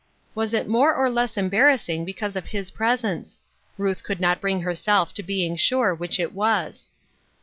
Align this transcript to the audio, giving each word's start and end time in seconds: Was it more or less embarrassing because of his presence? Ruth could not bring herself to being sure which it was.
Was 0.33 0.55
it 0.55 0.67
more 0.67 0.95
or 0.95 1.11
less 1.11 1.37
embarrassing 1.37 2.05
because 2.05 2.35
of 2.35 2.47
his 2.47 2.71
presence? 2.71 3.39
Ruth 3.77 4.03
could 4.03 4.19
not 4.19 4.41
bring 4.41 4.61
herself 4.61 5.13
to 5.13 5.21
being 5.21 5.55
sure 5.55 5.93
which 5.93 6.19
it 6.19 6.33
was. 6.33 6.87